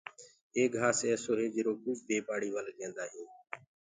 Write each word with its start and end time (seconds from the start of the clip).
ايڪ 0.57 0.71
گھآس 0.79 0.97
ايسو 1.09 1.31
هي 1.39 1.47
جرو 1.55 1.73
ڪوُ 1.81 1.91
بي 2.07 2.17
پآڙي 2.27 2.49
ول 2.53 2.67
ڪيندآ 2.77 3.03
هينٚ۔ 3.11 3.31